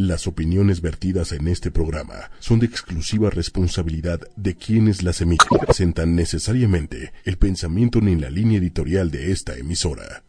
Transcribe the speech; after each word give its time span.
Las 0.00 0.26
opiniones 0.26 0.80
vertidas 0.80 1.30
en 1.32 1.46
este 1.46 1.70
programa 1.70 2.30
son 2.38 2.58
de 2.58 2.64
exclusiva 2.64 3.28
responsabilidad 3.28 4.18
de 4.34 4.56
quienes 4.56 5.02
las 5.02 5.20
emiten. 5.20 5.58
Presentan 5.58 6.16
necesariamente 6.16 7.12
el 7.26 7.36
pensamiento 7.36 8.00
ni 8.00 8.16
la 8.16 8.30
línea 8.30 8.60
editorial 8.60 9.10
de 9.10 9.30
esta 9.30 9.54
emisora. 9.58 10.22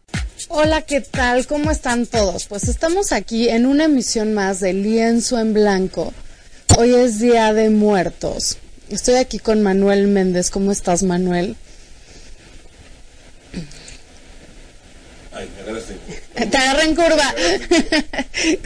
Hola, 0.48 0.82
¿qué 0.82 1.00
tal? 1.00 1.46
¿Cómo 1.46 1.70
están 1.70 2.04
todos? 2.04 2.48
Pues 2.48 2.68
estamos 2.68 3.12
aquí 3.12 3.48
en 3.48 3.64
una 3.64 3.84
emisión 3.84 4.34
más 4.34 4.60
de 4.60 4.74
Lienzo 4.74 5.38
en 5.38 5.54
Blanco. 5.54 6.12
Hoy 6.76 6.94
es 6.94 7.18
Día 7.18 7.54
de 7.54 7.70
Muertos. 7.70 8.58
Estoy 8.90 9.14
aquí 9.14 9.38
con 9.38 9.62
Manuel 9.62 10.06
Méndez. 10.06 10.50
¿Cómo 10.50 10.70
estás, 10.70 11.02
Manuel? 11.02 11.56
Ay, 15.32 15.48
me 15.56 15.62
agarraste. 15.62 15.96
Te 16.34 16.56
agarré 16.56 16.84
en 16.84 16.94
curva. 16.94 17.34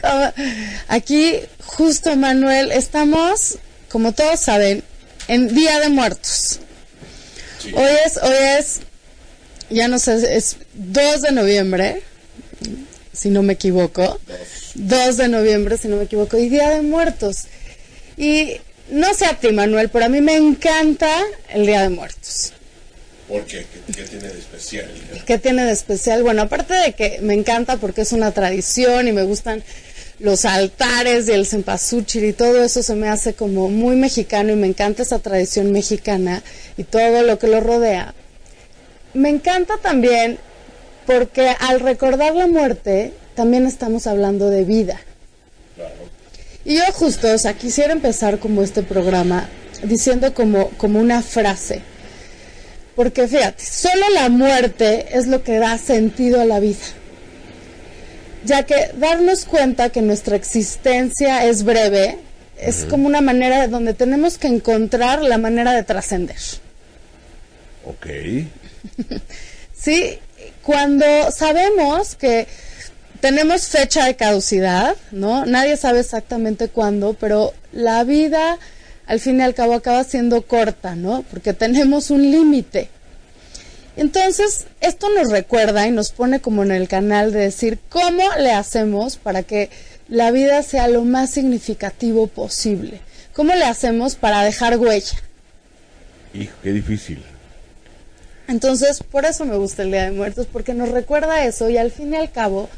Aquí, 0.89 1.35
justo 1.65 2.15
Manuel, 2.17 2.71
estamos, 2.73 3.59
como 3.91 4.13
todos 4.13 4.41
saben, 4.41 4.85
en 5.29 5.55
Día 5.55 5.81
de 5.81 5.89
Muertos. 5.89 6.61
Sí. 7.59 7.73
Hoy 7.75 7.91
es, 8.05 8.17
hoy 8.19 8.37
es, 8.59 8.81
ya 9.71 9.89
no 9.89 9.99
sé, 9.99 10.37
es 10.37 10.57
2 10.75 11.23
de 11.23 11.33
noviembre, 11.33 12.03
si 13.13 13.31
no 13.31 13.43
me 13.43 13.55
equivoco. 13.55 14.21
2 14.75 15.17
de 15.17 15.29
noviembre, 15.29 15.77
si 15.79 15.89
no 15.89 15.97
me 15.97 16.05
equivoco, 16.05 16.39
y 16.39 16.49
Día 16.49 16.71
de 16.71 16.83
Muertos. 16.83 17.45
Y 18.17 18.61
no 18.91 19.13
sé 19.15 19.27
a 19.27 19.35
ti, 19.35 19.53
Manuel, 19.53 19.89
pero 19.89 20.05
a 20.05 20.09
mí 20.09 20.21
me 20.21 20.37
encanta 20.37 21.11
el 21.49 21.67
Día 21.67 21.83
de 21.83 21.89
Muertos. 21.89 22.53
¿Por 23.29 23.45
qué? 23.45 23.67
¿Qué, 23.87 23.93
qué 23.93 24.03
tiene 24.05 24.29
de 24.29 24.39
especial? 24.39 24.91
¿Qué 25.27 25.39
tiene 25.39 25.65
de 25.65 25.73
especial? 25.73 26.23
Bueno, 26.23 26.43
aparte 26.43 26.75
de 26.75 26.93
que 26.93 27.19
me 27.23 27.35
encanta 27.35 27.77
porque 27.77 28.03
es 28.03 28.13
una 28.13 28.31
tradición 28.31 29.09
y 29.09 29.13
me 29.13 29.25
gustan 29.25 29.65
los 30.19 30.45
altares 30.45 31.29
y 31.29 31.33
el 31.33 31.47
cempasúchil 31.47 32.25
y 32.25 32.33
todo 32.33 32.63
eso 32.63 32.83
se 32.83 32.95
me 32.95 33.09
hace 33.09 33.35
como 33.35 33.69
muy 33.69 33.97
mexicano 33.97 34.53
y 34.53 34.57
me 34.57 34.67
encanta 34.67 35.03
esa 35.03 35.19
tradición 35.19 35.73
mexicana 35.73 36.43
y 36.77 36.85
todo 36.85 37.23
lo 37.23 37.39
que 37.39 37.49
lo 37.49 37.61
rodea. 37.61 38.15
Me 39.13 39.29
encanta 39.29 39.77
también 39.79 40.39
porque 41.07 41.55
al 41.61 41.81
recordar 41.81 42.35
la 42.35 42.47
muerte 42.47 43.13
también 43.35 43.67
estamos 43.67 44.07
hablando 44.07 44.51
de 44.51 44.65
vida. 44.65 45.01
Claro. 45.75 45.95
Y 46.65 46.77
yo 46.77 46.83
justo, 46.93 47.33
o 47.33 47.39
sea, 47.39 47.55
quisiera 47.55 47.93
empezar 47.93 48.39
como 48.39 48.63
este 48.63 48.83
programa 48.83 49.49
diciendo 49.85 50.35
como, 50.35 50.71
como 50.71 50.99
una 50.99 51.23
frase. 51.23 51.83
Porque 52.97 53.29
fíjate, 53.29 53.65
solo 53.65 54.09
la 54.15 54.29
muerte 54.31 55.07
es 55.17 55.27
lo 55.27 55.45
que 55.45 55.59
da 55.59 55.79
sentido 55.79 56.41
a 56.41 56.47
la 56.47 56.59
vida. 56.59 56.85
Ya 58.45 58.65
que 58.65 58.91
darnos 58.97 59.45
cuenta 59.45 59.91
que 59.91 60.03
nuestra 60.03 60.35
existencia 60.37 61.45
es 61.45 61.63
breve 61.63 62.19
es 62.59 62.87
como 62.89 63.07
una 63.07 63.21
manera 63.21 63.69
donde 63.69 63.93
tenemos 63.93 64.39
que 64.39 64.49
encontrar 64.49 65.23
la 65.23 65.37
manera 65.37 65.73
de 65.73 65.83
trascender. 65.85 66.37
Ok. 67.85 68.07
Sí, 69.79 70.19
cuando 70.63 71.05
sabemos 71.31 72.15
que 72.15 72.49
tenemos 73.21 73.69
fecha 73.69 74.07
de 74.07 74.17
caducidad, 74.17 74.97
¿no? 75.13 75.45
Nadie 75.45 75.77
sabe 75.77 76.01
exactamente 76.01 76.69
cuándo, 76.69 77.13
pero 77.13 77.53
la 77.73 78.03
vida 78.03 78.59
al 79.07 79.21
fin 79.21 79.39
y 79.39 79.43
al 79.43 79.55
cabo 79.55 79.75
acaba 79.75 80.05
siendo 80.05 80.43
corta, 80.43 80.95
¿no? 80.95 81.25
Porque 81.31 81.53
tenemos 81.53 82.11
un 82.11 82.31
límite. 82.31 82.89
Entonces, 83.97 84.67
esto 84.81 85.09
nos 85.11 85.31
recuerda 85.31 85.87
y 85.87 85.91
nos 85.91 86.11
pone 86.11 86.41
como 86.41 86.63
en 86.63 86.73
el 86.73 86.87
canal 86.87 87.33
de 87.33 87.41
decir 87.41 87.79
cómo 87.89 88.25
le 88.39 88.53
hacemos 88.53 89.17
para 89.17 89.43
que 89.43 89.71
la 90.09 90.31
vida 90.31 90.63
sea 90.63 90.89
lo 90.89 91.03
más 91.05 91.31
significativo 91.31 92.27
posible. 92.27 93.01
¿Cómo 93.33 93.55
le 93.55 93.65
hacemos 93.65 94.15
para 94.15 94.43
dejar 94.43 94.79
huella? 94.79 95.19
Hijo, 96.35 96.55
qué 96.63 96.73
difícil. 96.73 97.23
Entonces, 98.49 99.03
por 99.03 99.25
eso 99.25 99.45
me 99.45 99.57
gusta 99.57 99.83
el 99.83 99.91
Día 99.91 100.05
de 100.05 100.13
Muertos, 100.13 100.47
porque 100.53 100.75
nos 100.75 100.91
recuerda 100.91 101.45
eso 101.45 101.69
y 101.69 101.79
al 101.79 101.91
fin 101.91 102.13
y 102.13 102.17
al 102.17 102.31
cabo, 102.31 102.69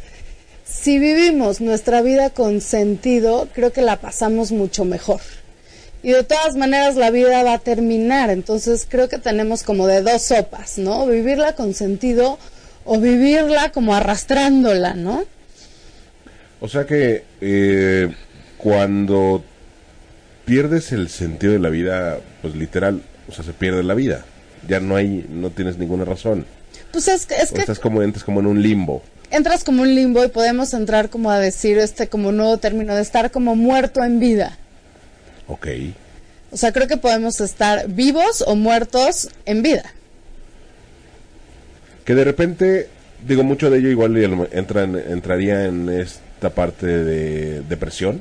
si 0.65 0.99
vivimos 0.99 1.61
nuestra 1.61 2.01
vida 2.01 2.31
con 2.31 2.61
sentido, 2.61 3.49
creo 3.55 3.73
que 3.73 3.83
la 3.83 4.01
pasamos 4.01 4.53
mucho 4.53 4.85
mejor. 4.85 5.21
Y 6.09 6.13
de 6.13 6.25
todas 6.25 6.57
maneras 6.57 6.97
la 6.97 7.11
vida 7.11 7.43
va 7.43 7.53
a 7.53 7.59
terminar, 7.59 8.31
entonces 8.31 8.87
creo 8.89 9.11
que 9.11 9.19
tenemos 9.19 9.63
como 9.63 9.87
de 9.87 10.01
dos 10.01 10.23
sopas, 10.23 10.79
¿no? 10.79 11.07
Vivirla 11.07 11.53
con 11.55 11.75
sentido 11.75 12.39
o 12.87 12.99
vivirla 12.99 13.73
como 13.73 13.95
arrastrándola, 13.95 14.95
¿no? 14.95 15.25
O 16.61 16.69
sea 16.69 16.87
que 16.87 17.25
eh, 17.43 18.09
cuando 18.57 19.45
pierdes 20.47 20.93
el 20.93 21.11
sentido 21.11 21.53
de 21.53 21.59
la 21.59 21.69
vida, 21.69 22.21
pues 22.41 22.55
literal, 22.55 23.03
o 23.29 23.33
sea, 23.33 23.45
se 23.45 23.53
pierde 23.53 23.83
la 23.83 23.93
vida. 23.93 24.25
Ya 24.67 24.81
no 24.81 24.97
hay, 24.97 25.27
no 25.29 25.51
tienes 25.51 25.77
ninguna 25.77 26.07
razón. 26.07 26.47
Pues 26.91 27.07
es, 27.09 27.27
que- 27.27 27.35
es 27.35 27.51
O 27.51 27.55
que 27.55 27.61
estás 27.61 27.79
como, 27.79 28.03
entras 28.03 28.25
como 28.25 28.41
en 28.41 28.47
un 28.47 28.63
limbo. 28.63 29.03
entras 29.31 29.63
como 29.63 29.83
un 29.83 29.95
limbo 29.95 30.25
y 30.25 30.29
podemos 30.29 30.73
entrar 30.73 31.11
como 31.11 31.31
a 31.31 31.39
decir 31.39 31.77
este 31.77 32.09
como 32.09 32.33
nuevo 32.33 32.57
término 32.57 32.95
de 32.95 33.03
estar 33.03 33.31
como 33.31 33.55
muerto 33.57 34.03
en 34.03 34.19
vida. 34.21 34.57
Ok. 35.49 35.67
O 36.51 36.57
sea, 36.57 36.73
creo 36.73 36.87
que 36.87 36.97
podemos 36.97 37.41
estar 37.41 37.89
vivos 37.89 38.43
o 38.47 38.55
muertos 38.55 39.29
en 39.45 39.63
vida. 39.63 39.85
Que 42.05 42.15
de 42.15 42.25
repente, 42.25 42.89
digo, 43.27 43.43
mucho 43.45 43.71
de 43.71 43.79
ello 43.79 43.89
igual 43.91 44.49
entra 44.53 44.85
en- 44.85 44.97
entraría 44.97 45.67
en 45.67 45.89
esta 45.91 46.51
parte 46.51 46.87
de 46.87 47.61
depresión. 47.63 48.21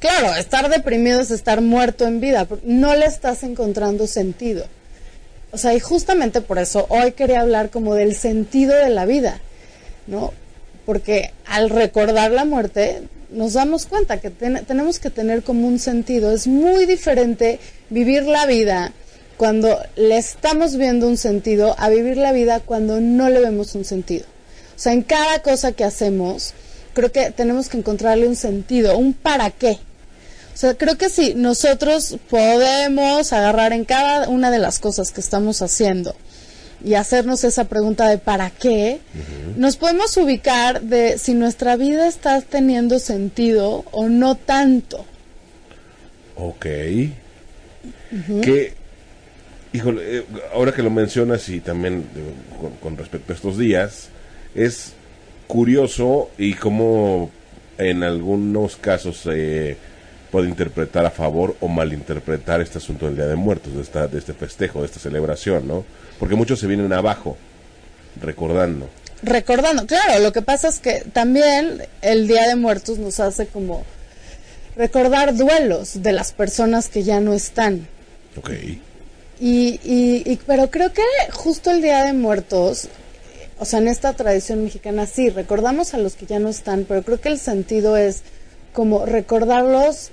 Claro, 0.00 0.34
estar 0.34 0.68
deprimido 0.68 1.20
es 1.20 1.30
estar 1.30 1.60
muerto 1.60 2.06
en 2.06 2.20
vida, 2.20 2.46
no 2.64 2.94
le 2.94 3.06
estás 3.06 3.42
encontrando 3.44 4.06
sentido. 4.06 4.66
O 5.52 5.58
sea, 5.58 5.72
y 5.74 5.80
justamente 5.80 6.40
por 6.40 6.58
eso 6.58 6.86
hoy 6.90 7.12
quería 7.12 7.40
hablar 7.40 7.70
como 7.70 7.94
del 7.94 8.14
sentido 8.14 8.74
de 8.76 8.90
la 8.90 9.06
vida, 9.06 9.40
¿no? 10.06 10.34
Porque 10.84 11.32
al 11.46 11.70
recordar 11.70 12.30
la 12.32 12.44
muerte 12.44 13.02
nos 13.30 13.54
damos 13.54 13.86
cuenta 13.86 14.18
que 14.20 14.30
ten- 14.30 14.64
tenemos 14.66 14.98
que 14.98 15.10
tener 15.10 15.42
como 15.42 15.66
un 15.68 15.78
sentido. 15.78 16.32
Es 16.32 16.46
muy 16.46 16.86
diferente 16.86 17.58
vivir 17.90 18.24
la 18.24 18.46
vida 18.46 18.92
cuando 19.36 19.78
le 19.96 20.16
estamos 20.16 20.76
viendo 20.76 21.06
un 21.06 21.16
sentido 21.18 21.74
a 21.78 21.88
vivir 21.90 22.16
la 22.16 22.32
vida 22.32 22.60
cuando 22.60 23.00
no 23.00 23.28
le 23.28 23.40
vemos 23.40 23.74
un 23.74 23.84
sentido. 23.84 24.24
O 24.74 24.78
sea, 24.78 24.92
en 24.92 25.02
cada 25.02 25.40
cosa 25.42 25.72
que 25.72 25.84
hacemos, 25.84 26.54
creo 26.94 27.12
que 27.12 27.30
tenemos 27.30 27.68
que 27.68 27.78
encontrarle 27.78 28.26
un 28.28 28.36
sentido, 28.36 28.96
un 28.96 29.12
para 29.12 29.50
qué. 29.50 29.78
O 30.54 30.58
sea, 30.58 30.74
creo 30.74 30.96
que 30.96 31.10
si 31.10 31.34
nosotros 31.34 32.16
podemos 32.30 33.32
agarrar 33.34 33.74
en 33.74 33.84
cada 33.84 34.28
una 34.28 34.50
de 34.50 34.58
las 34.58 34.78
cosas 34.78 35.12
que 35.12 35.20
estamos 35.20 35.60
haciendo 35.60 36.14
y 36.86 36.94
hacernos 36.94 37.42
esa 37.42 37.64
pregunta 37.64 38.08
de 38.08 38.16
para 38.16 38.48
qué, 38.50 39.00
nos 39.56 39.76
podemos 39.76 40.16
ubicar 40.16 40.82
de 40.82 41.18
si 41.18 41.34
nuestra 41.34 41.74
vida 41.74 42.06
está 42.06 42.40
teniendo 42.42 43.00
sentido 43.00 43.84
o 43.90 44.08
no 44.08 44.36
tanto. 44.36 45.04
Ok. 46.36 46.64
Que, 48.40 48.74
híjole, 49.72 50.18
eh, 50.18 50.24
ahora 50.54 50.72
que 50.72 50.84
lo 50.84 50.90
mencionas 50.90 51.48
y 51.48 51.58
también 51.58 52.04
eh, 52.14 52.60
con, 52.60 52.70
con 52.76 52.96
respecto 52.96 53.32
a 53.32 53.34
estos 53.34 53.58
días, 53.58 54.10
es 54.54 54.92
curioso 55.48 56.30
y 56.38 56.54
como 56.54 57.32
en 57.78 58.04
algunos 58.04 58.76
casos 58.76 59.16
se 59.16 59.76
puede 60.30 60.48
interpretar 60.48 61.06
a 61.06 61.10
favor 61.10 61.56
o 61.60 61.68
malinterpretar 61.68 62.60
este 62.60 62.78
asunto 62.78 63.06
del 63.06 63.16
Día 63.16 63.26
de 63.26 63.36
Muertos, 63.36 63.74
de, 63.74 63.82
esta, 63.82 64.06
de 64.08 64.18
este 64.18 64.34
festejo, 64.34 64.80
de 64.80 64.86
esta 64.86 65.00
celebración, 65.00 65.66
¿no? 65.68 65.84
Porque 66.18 66.34
muchos 66.34 66.58
se 66.60 66.66
vienen 66.66 66.92
abajo, 66.92 67.36
recordando. 68.20 68.88
Recordando, 69.22 69.86
claro, 69.86 70.18
lo 70.20 70.32
que 70.32 70.42
pasa 70.42 70.68
es 70.68 70.78
que 70.80 71.02
también 71.12 71.82
el 72.02 72.26
Día 72.28 72.46
de 72.48 72.56
Muertos 72.56 72.98
nos 72.98 73.18
hace 73.20 73.46
como 73.46 73.84
recordar 74.76 75.34
duelos 75.34 76.02
de 76.02 76.12
las 76.12 76.32
personas 76.32 76.88
que 76.88 77.02
ya 77.02 77.20
no 77.20 77.32
están. 77.32 77.86
Ok. 78.36 78.50
Y, 79.40 79.80
y, 79.84 80.22
y- 80.24 80.38
pero 80.46 80.70
creo 80.70 80.92
que 80.92 81.02
justo 81.32 81.70
el 81.70 81.82
Día 81.82 82.04
de 82.04 82.12
Muertos, 82.12 82.88
o 83.58 83.64
sea, 83.64 83.78
en 83.78 83.88
esta 83.88 84.12
tradición 84.12 84.64
mexicana 84.64 85.06
sí, 85.06 85.30
recordamos 85.30 85.94
a 85.94 85.98
los 85.98 86.14
que 86.14 86.26
ya 86.26 86.38
no 86.38 86.48
están, 86.48 86.84
pero 86.86 87.02
creo 87.02 87.20
que 87.20 87.28
el 87.30 87.38
sentido 87.38 87.96
es 87.96 88.22
como 88.74 89.06
recordarlos 89.06 90.10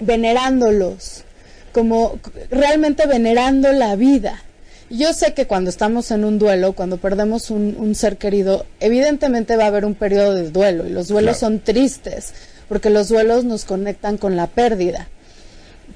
venerándolos, 0.00 1.24
como 1.72 2.18
realmente 2.50 3.06
venerando 3.06 3.72
la 3.72 3.96
vida. 3.96 4.42
Yo 4.90 5.12
sé 5.12 5.34
que 5.34 5.46
cuando 5.46 5.68
estamos 5.68 6.10
en 6.10 6.24
un 6.24 6.38
duelo, 6.38 6.72
cuando 6.72 6.96
perdemos 6.96 7.50
un, 7.50 7.76
un 7.78 7.94
ser 7.94 8.16
querido, 8.16 8.64
evidentemente 8.80 9.56
va 9.56 9.64
a 9.64 9.68
haber 9.68 9.84
un 9.84 9.94
periodo 9.94 10.34
de 10.34 10.50
duelo 10.50 10.86
y 10.86 10.90
los 10.90 11.08
duelos 11.08 11.38
Claro. 11.38 11.54
son 11.54 11.60
tristes, 11.60 12.32
porque 12.68 12.88
los 12.88 13.08
duelos 13.08 13.44
nos 13.44 13.64
conectan 13.64 14.16
con 14.16 14.34
la 14.36 14.46
pérdida. 14.46 15.08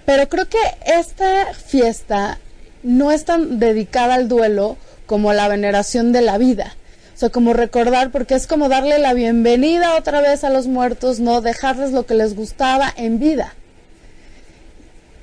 Pero 0.05 0.29
creo 0.29 0.49
que 0.49 0.59
esta 0.85 1.55
fiesta 1.55 2.39
no 2.83 3.13
es 3.13 3.25
tan 3.25 3.59
dedicada 3.59 4.15
al 4.15 4.29
duelo 4.29 4.77
como 5.07 5.31
a 5.31 5.35
la 5.35 5.49
veneración 5.49 6.13
de 6.13 6.21
la 6.23 6.37
vida. 6.39 6.75
O 7.15 7.19
sea, 7.19 7.29
como 7.31 7.53
recordar, 7.53 8.11
porque 8.11 8.35
es 8.35 8.47
como 8.47 8.69
darle 8.69 8.99
la 8.99 9.15
bienvenida 9.15 9.97
otra 9.97 10.21
vez 10.21 10.45
a 10.45 10.51
los 10.51 10.67
muertos, 10.67 11.21
no 11.21 11.41
dejarles 11.41 11.93
lo 11.93 12.05
que 12.05 12.15
les 12.15 12.35
gustaba 12.35 12.93
en 12.97 13.19
vida. 13.19 13.55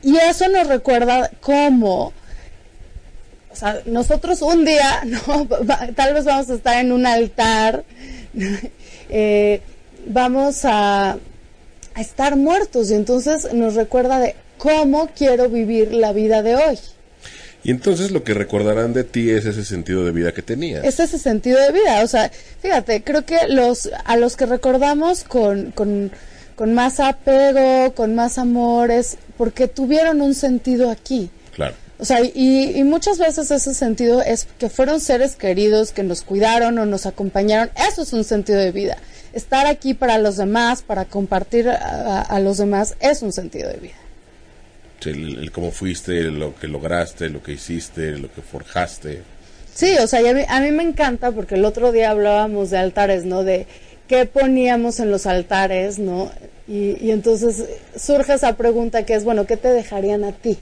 Y 0.04 0.18
eso 0.18 0.48
nos 0.50 0.68
recuerda 0.68 1.30
cómo, 1.42 2.14
o 3.52 3.56
sea, 3.56 3.82
nosotros 3.86 4.42
un 4.42 4.66
día, 4.66 5.04
¿no? 5.06 5.48
tal 5.96 6.14
vez 6.14 6.26
vamos 6.26 6.50
a 6.50 6.56
estar 6.56 6.84
en 6.84 6.92
un 6.92 7.06
altar, 7.06 7.84
eh, 9.10 9.62
vamos 10.06 10.66
a, 10.66 11.12
a 11.12 12.02
estar 12.02 12.36
muertos 12.36 12.92
y 12.92 12.96
entonces 12.96 13.54
nos 13.54 13.76
recuerda 13.76 14.20
de 14.20 14.36
cómo 14.58 15.10
quiero 15.16 15.50
vivir 15.50 15.94
la 15.94 16.14
vida 16.14 16.42
de 16.42 16.56
hoy. 16.56 16.80
Y 17.64 17.72
entonces 17.72 18.12
lo 18.12 18.24
que 18.24 18.34
recordarán 18.34 18.94
de 18.94 19.04
ti 19.04 19.30
es 19.32 19.46
ese 19.46 19.66
sentido 19.66 20.06
de 20.06 20.12
vida 20.12 20.32
que 20.34 20.42
tenías. 20.42 20.86
Es 20.86 21.00
ese 21.00 21.20
sentido 21.20 21.60
de 21.60 21.74
vida. 21.74 22.04
O 22.04 22.08
sea, 22.08 22.32
fíjate, 22.62 23.04
creo 23.04 23.26
que 23.26 23.48
los 23.50 23.90
a 24.06 24.16
los 24.16 24.38
que 24.38 24.46
recordamos 24.46 25.24
con, 25.26 25.72
con, 25.72 26.12
con 26.60 26.74
más 26.74 27.00
apego, 27.00 27.96
con 27.96 28.16
más 28.16 28.38
amor, 28.38 28.92
es 28.92 29.18
porque 29.38 29.70
tuvieron 29.70 30.20
un 30.20 30.36
sentido 30.36 30.90
aquí. 30.90 31.30
Claro. 31.56 31.74
O 32.00 32.04
sea, 32.04 32.20
y, 32.20 32.78
y 32.78 32.84
muchas 32.84 33.18
veces 33.18 33.50
ese 33.50 33.74
sentido 33.74 34.22
es 34.22 34.46
que 34.58 34.70
fueron 34.70 35.00
seres 35.00 35.38
queridos 35.38 35.94
que 35.94 36.04
nos 36.04 36.22
cuidaron 36.22 36.78
o 36.78 36.86
nos 36.86 37.06
acompañaron. 37.06 37.72
Eso 37.90 38.02
es 38.02 38.12
un 38.12 38.26
sentido 38.26 38.60
de 38.60 38.74
vida. 38.74 38.98
Estar 39.32 39.68
aquí 39.68 39.94
para 39.94 40.18
los 40.18 40.36
demás, 40.36 40.82
para 40.82 41.06
compartir 41.06 41.70
a, 41.70 42.24
a 42.24 42.40
los 42.42 42.58
demás, 42.58 42.98
es 43.00 43.22
un 43.22 43.32
sentido 43.32 43.70
de 43.70 43.78
vida 43.78 43.96
el, 45.06 45.40
el, 45.40 45.52
cómo 45.54 45.72
fuiste, 45.72 46.24
lo 46.24 46.54
que 46.56 46.68
lograste, 46.68 47.30
lo 47.30 47.42
que 47.42 47.54
hiciste, 47.54 48.18
lo 48.18 48.30
que 48.30 48.42
forjaste. 48.42 49.22
Sí, 49.74 49.96
o 49.98 50.08
sea, 50.08 50.20
a 50.30 50.34
mí, 50.34 50.42
a 50.46 50.60
mí 50.60 50.72
me 50.72 50.84
encanta 50.84 51.32
porque 51.32 51.56
el 51.56 51.64
otro 51.64 51.94
día 51.94 52.12
hablábamos 52.12 52.70
de 52.70 52.80
altares, 52.80 53.24
¿no? 53.24 53.46
De 53.46 53.66
qué 54.10 54.26
poníamos 54.26 55.00
en 55.00 55.12
los 55.12 55.26
altares, 55.26 56.00
¿no? 56.00 56.32
Y, 56.68 56.98
y 57.00 57.12
entonces 57.12 57.64
surge 57.96 58.34
esa 58.34 58.58
pregunta 58.58 59.06
que 59.06 59.14
es, 59.14 59.24
bueno, 59.24 59.46
¿qué 59.46 59.56
te 59.56 59.70
dejarían 59.70 60.26
a 60.26 60.34
ti? 60.34 60.58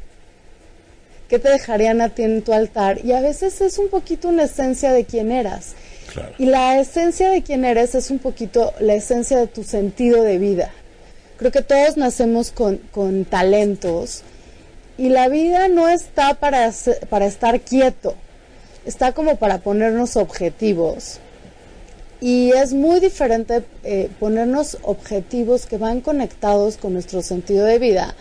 ¿Qué 1.30 1.40
te 1.40 1.50
dejarían 1.50 2.02
a 2.02 2.10
ti 2.10 2.24
en 2.24 2.42
tu 2.44 2.54
altar? 2.54 3.04
Y 3.04 3.14
a 3.14 3.22
veces 3.22 3.60
es 3.62 3.80
un 3.80 3.90
poquito 3.90 4.28
una 4.30 4.44
esencia 4.44 4.92
de 4.92 5.06
quién 5.06 5.32
eras. 5.32 5.74
Claro. 6.14 6.34
Y 6.38 6.46
la 6.46 6.80
esencia 6.80 7.30
de 7.30 7.42
quién 7.42 7.66
eres 7.66 7.96
es 7.96 8.12
un 8.12 8.20
poquito 8.20 8.74
la 8.80 8.94
esencia 8.94 9.38
de 9.38 9.48
tu 9.48 9.64
sentido 9.64 10.24
de 10.24 10.38
vida. 10.38 10.72
Creo 11.38 11.52
que 11.52 11.62
todos 11.62 11.98
nacemos 11.98 12.52
con, 12.52 12.78
con 12.92 13.26
talentos 13.26 14.24
y 14.98 15.10
la 15.10 15.30
vida 15.30 15.68
no 15.68 15.88
está 15.88 16.34
para, 16.34 16.72
para 17.10 17.28
estar 17.28 17.62
quieto, 17.62 18.16
está 18.86 19.14
como 19.14 19.38
para 19.38 19.60
ponernos 19.60 20.18
objetivos. 20.18 21.20
Y 22.20 22.52
es 22.52 22.74
muy 22.74 23.00
diferente 23.00 23.64
eh, 23.84 24.10
ponernos 24.20 24.78
objetivos 24.82 25.66
que 25.66 25.78
van 25.78 26.02
conectados 26.02 26.78
con 26.78 26.94
nuestro 26.94 27.22
sentido 27.22 27.66
de 27.66 27.78
vida 27.78 28.16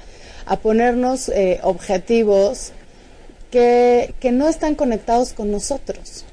a 0.44 0.58
ponernos 0.58 1.28
eh, 1.30 1.60
objetivos 1.62 2.72
que, 3.50 4.14
que, 4.20 4.32
no 4.32 4.48
están 4.48 4.74
conectados 4.74 5.32
con 5.32 5.50
nosotros. 5.50 6.24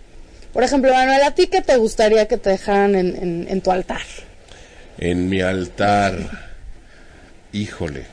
Por 0.51 0.63
ejemplo, 0.63 0.93
Manuel, 0.93 1.23
¿a 1.23 1.31
ti 1.31 1.47
qué 1.47 1.61
te 1.61 1.77
gustaría 1.77 2.27
que 2.27 2.37
te 2.37 2.51
dejaran 2.51 2.95
en, 2.95 3.15
en, 3.15 3.47
en 3.49 3.61
tu 3.61 3.71
altar? 3.71 4.01
En 4.99 5.29
mi 5.29 5.41
altar 5.41 6.53
Híjole, 7.53 8.05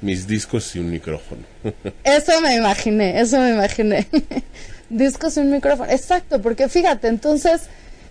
mis 0.00 0.26
discos 0.26 0.74
y 0.74 0.78
un 0.78 0.90
micrófono. 0.90 1.42
eso 2.04 2.40
me 2.40 2.56
imaginé, 2.56 3.20
eso 3.20 3.38
me 3.38 3.50
imaginé. 3.50 4.06
discos 4.88 5.36
y 5.36 5.40
un 5.40 5.50
micrófono. 5.50 5.90
Exacto, 5.92 6.40
porque 6.40 6.70
fíjate, 6.70 7.08
entonces, 7.08 7.68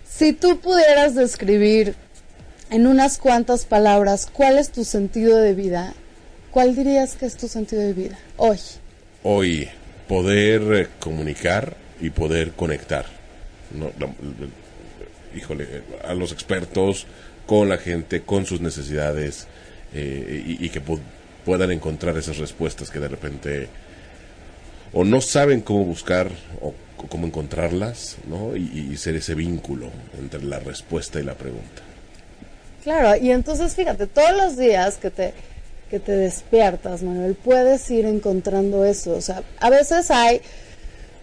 si 0.08 0.32
tú 0.32 0.60
pudieras 0.60 1.14
describir 1.14 1.94
en 2.70 2.86
unas 2.86 3.18
cuantas 3.18 3.64
palabras 3.64 4.28
cuál 4.32 4.58
es 4.58 4.70
tu 4.70 4.84
sentido 4.84 5.38
de 5.38 5.54
vida, 5.54 5.94
¿cuál 6.50 6.74
dirías 6.74 7.16
que 7.16 7.26
es 7.26 7.36
tu 7.36 7.48
sentido 7.48 7.82
de 7.82 7.92
vida 7.92 8.18
hoy? 8.36 8.58
Hoy, 9.22 9.68
poder 10.06 10.62
eh, 10.72 10.88
comunicar 11.00 11.76
y 12.00 12.10
poder 12.10 12.52
conectar. 12.52 13.06
No, 13.72 13.90
la, 13.98 14.08
híjole, 15.36 15.82
a 16.04 16.14
los 16.14 16.32
expertos, 16.32 17.06
con 17.46 17.68
la 17.68 17.78
gente, 17.78 18.22
con 18.22 18.46
sus 18.46 18.60
necesidades 18.60 19.46
eh, 19.94 20.58
y, 20.60 20.68
que 20.68 20.80
pu 20.80 21.00
puedan 21.44 21.70
encontrar 21.70 22.16
esas 22.18 22.36
respuestas 22.36 22.90
que 22.90 23.00
de 23.00 23.08
repente 23.08 23.68
o 24.92 25.04
no 25.04 25.20
saben 25.20 25.60
cómo 25.60 25.84
buscar 25.84 26.30
o, 26.60 26.74
cómo 27.08 27.26
encontrarlas, 27.26 28.16
¿no? 28.28 28.56
Y, 28.56 28.88
y, 28.92 28.96
ser 28.96 29.14
ese 29.16 29.34
vínculo 29.34 29.90
entre 30.18 30.42
la 30.42 30.58
respuesta 30.58 31.20
y 31.20 31.22
la 31.22 31.34
pregunta. 31.34 31.82
Claro, 32.82 33.16
y 33.22 33.30
entonces 33.30 33.74
fíjate, 33.74 34.06
todos 34.06 34.36
los 34.36 34.56
días 34.56 34.96
que 34.96 35.10
te 35.10 35.34
que 35.88 36.00
te 36.00 36.12
despiertas, 36.12 37.02
Manuel, 37.02 37.34
puedes 37.34 37.90
ir 37.90 38.04
encontrando 38.04 38.84
eso. 38.84 39.12
O 39.12 39.20
sea, 39.20 39.42
a 39.58 39.70
veces 39.70 40.10
hay 40.10 40.40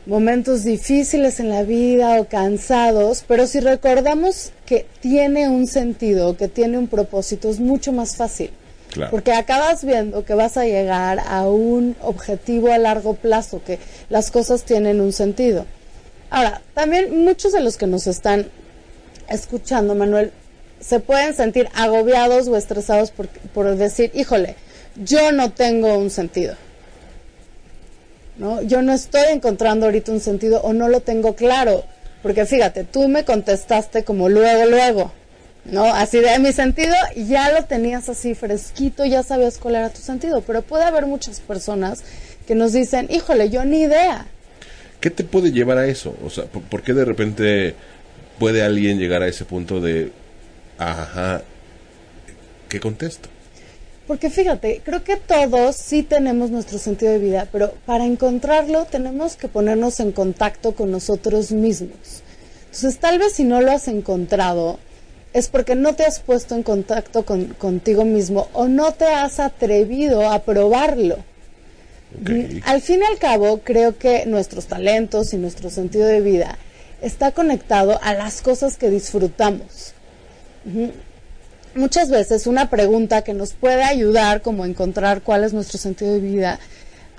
momentos 0.06 0.64
difíciles 0.64 1.40
en 1.40 1.50
la 1.50 1.64
vida 1.64 2.20
o 2.20 2.26
cansados, 2.28 3.24
pero 3.28 3.48
si 3.48 3.60
recordamos 3.60 4.52
que 4.66 4.86
tiene 5.02 5.50
un 5.50 5.68
sentido, 5.68 6.38
que 6.38 6.48
tiene 6.48 6.78
un 6.78 6.88
propósito, 6.88 7.50
es 7.50 7.60
mucho 7.60 7.92
más 7.92 8.16
fácil. 8.16 8.52
Porque 9.12 9.34
acabas 9.34 9.84
viendo 9.84 10.26
que 10.26 10.34
vas 10.34 10.58
a 10.58 10.66
llegar 10.66 11.22
a 11.28 11.48
un 11.48 11.96
objetivo 12.02 12.72
a 12.72 12.78
largo 12.78 13.14
plazo, 13.14 13.62
que 13.64 13.80
las 14.10 14.32
cosas 14.32 14.64
tienen 14.64 15.02
un 15.02 15.12
sentido. 15.12 15.66
Ahora, 16.30 16.62
también 16.74 17.24
muchos 17.24 17.52
de 17.52 17.62
los 17.62 17.78
que 17.78 17.88
nos 17.88 18.08
están 18.08 18.48
escuchando, 19.30 19.96
Manuel, 19.96 20.32
se 20.80 21.00
pueden 21.00 21.34
sentir 21.34 21.70
agobiados 21.76 22.48
o 22.48 22.58
estresados 22.58 23.12
por, 23.12 23.28
por 23.28 23.76
decir, 23.76 24.12
híjole, 24.14 24.56
yo 24.96 25.32
no 25.32 25.52
tengo 25.52 25.98
un 25.98 26.10
sentido. 26.10 26.56
¿no? 28.38 28.62
Yo 28.62 28.82
no 28.82 28.94
estoy 28.94 29.32
encontrando 29.32 29.86
ahorita 29.86 30.12
un 30.12 30.20
sentido 30.20 30.62
o 30.62 30.74
no 30.74 30.90
lo 30.90 31.02
tengo 31.02 31.36
claro, 31.36 31.84
porque 32.22 32.46
fíjate, 32.46 32.84
tú 32.84 33.08
me 33.08 33.24
contestaste 33.24 34.04
como 34.04 34.30
luego, 34.30 34.66
luego, 34.66 35.12
¿no? 35.66 35.86
Así 35.86 36.20
de 36.20 36.38
mi 36.40 36.52
sentido, 36.54 36.96
ya 37.16 37.52
lo 37.52 37.66
tenías 37.66 38.10
así 38.10 38.36
fresquito, 38.36 39.06
ya 39.06 39.24
sabías 39.24 39.58
cuál 39.58 39.76
era 39.76 39.90
tu 39.90 40.02
sentido, 40.02 40.42
pero 40.42 40.62
puede 40.62 40.84
haber 40.84 41.06
muchas 41.06 41.40
personas 41.40 42.04
que 42.48 42.56
nos 42.56 42.74
dicen, 42.74 43.08
híjole, 43.10 43.50
yo 43.50 43.66
ni 43.66 43.82
idea. 43.82 44.28
¿Qué 45.00 45.10
te 45.10 45.24
puede 45.24 45.52
llevar 45.52 45.78
a 45.78 45.88
eso? 45.88 46.16
O 46.24 46.30
sea, 46.30 46.46
¿por, 46.46 46.62
por 46.64 46.82
qué 46.82 46.94
de 46.94 47.06
repente 47.06 47.76
puede 48.40 48.64
alguien 48.64 49.00
llegar 49.00 49.22
a 49.22 49.28
ese 49.28 49.46
punto 49.46 49.82
de, 49.82 50.12
ajá, 50.78 51.42
¿qué 52.70 52.80
contesto? 52.80 53.30
Porque 54.08 54.30
fíjate, 54.30 54.82
creo 54.86 55.04
que 55.04 55.16
todos 55.16 55.76
sí 55.76 56.04
tenemos 56.04 56.52
nuestro 56.52 56.78
sentido 56.78 57.12
de 57.12 57.18
vida, 57.18 57.48
pero 57.52 57.74
para 57.88 58.06
encontrarlo 58.06 58.86
tenemos 58.86 59.36
que 59.36 59.48
ponernos 59.48 60.00
en 60.00 60.12
contacto 60.12 60.76
con 60.76 60.92
nosotros 60.92 61.52
mismos. 61.52 62.22
Entonces, 62.66 63.00
tal 63.00 63.18
vez 63.18 63.34
si 63.34 63.46
no 63.46 63.62
lo 63.62 63.72
has 63.72 63.88
encontrado, 63.88 64.80
es 65.36 65.50
porque 65.50 65.76
no 65.76 65.94
te 65.94 66.06
has 66.06 66.20
puesto 66.20 66.56
en 66.56 66.64
contacto 66.64 67.26
con, 67.26 67.46
contigo 67.46 68.06
mismo 68.06 68.48
o 68.54 68.68
no 68.68 68.94
te 68.94 69.06
has 69.06 69.40
atrevido 69.40 70.30
a 70.30 70.40
probarlo. 70.40 71.18
Okay. 72.22 72.62
Al 72.66 72.82
fin 72.82 73.02
y 73.02 73.06
al 73.06 73.20
cabo, 73.20 73.60
creo 73.60 73.98
que 73.98 74.26
nuestros 74.26 74.68
talentos 74.68 75.34
y 75.34 75.38
nuestro 75.38 75.70
sentido 75.70 76.08
de 76.08 76.22
vida 76.22 76.58
está 77.02 77.32
conectado 77.32 78.00
a 78.02 78.14
las 78.14 78.42
cosas 78.42 78.78
que 78.78 78.90
disfrutamos. 78.90 79.94
Uh 80.66 80.70
-huh 80.70 80.92
muchas 81.76 82.10
veces 82.10 82.48
una 82.48 82.70
pregunta 82.70 83.22
que 83.24 83.34
nos 83.34 83.54
puede 83.54 83.84
ayudar 83.84 84.42
como 84.42 84.64
a 84.64 84.68
encontrar 84.68 85.22
cuál 85.22 85.44
es 85.44 85.54
nuestro 85.54 85.78
sentido 85.78 86.14
de 86.14 86.20
vida. 86.20 86.60